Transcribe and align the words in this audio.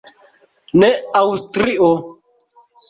Ne 0.83 0.89
Aŭstrio. 1.21 1.95